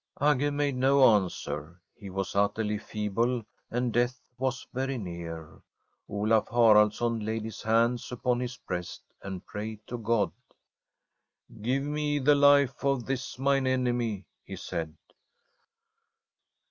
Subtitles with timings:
[0.15, 1.79] * Agge made no answer.
[1.93, 5.61] He was utterly feeble, and death was very near.
[6.09, 10.31] Olaf Haraldsson laid his hands upon his breast and prayed to God.'
[11.61, 14.95] Give me the life of this mine enemy,' he said.